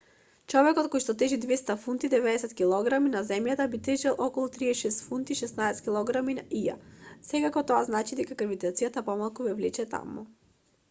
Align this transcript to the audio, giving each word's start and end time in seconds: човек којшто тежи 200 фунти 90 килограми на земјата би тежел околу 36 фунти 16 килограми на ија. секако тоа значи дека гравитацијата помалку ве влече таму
човек 0.51 0.79
којшто 0.93 1.13
тежи 1.21 1.37
200 1.41 1.73
фунти 1.81 2.07
90 2.13 2.53
килограми 2.61 3.09
на 3.15 3.19
земјата 3.31 3.67
би 3.73 3.79
тежел 3.87 4.15
околу 4.27 4.47
36 4.55 5.03
фунти 5.09 5.37
16 5.41 5.83
килограми 5.89 6.35
на 6.39 6.45
ија. 6.61 6.77
секако 7.27 7.63
тоа 7.73 7.83
значи 7.91 8.17
дека 8.21 8.39
гравитацијата 8.39 9.05
помалку 9.11 9.47
ве 9.49 9.53
влече 9.61 9.87
таму 9.93 10.25